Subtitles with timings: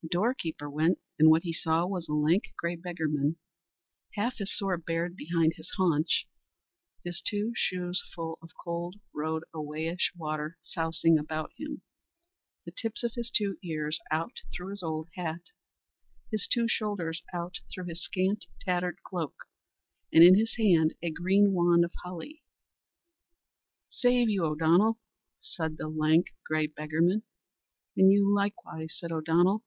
[0.00, 3.36] The doorkeeper went, and what he saw was a lank, grey beggarman;
[4.14, 6.26] half his sword bared behind his haunch,
[7.04, 11.82] his two shoes full of cold road a wayish water sousing about him,
[12.64, 15.50] the tips of his two ears out through his old hat,
[16.30, 19.46] his two shoulders out through his scant, tattered cloak,
[20.12, 22.44] and in his hand a green wand of holly.
[23.90, 25.00] "Save you, O'Donnell,"
[25.38, 27.24] said the lank, grey beggarman.
[27.96, 29.64] "And you likewise," said O'Donnell.